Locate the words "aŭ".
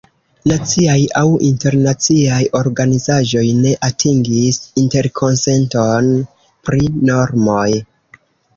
1.19-1.25